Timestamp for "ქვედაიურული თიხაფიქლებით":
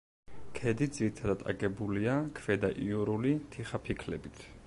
2.39-4.45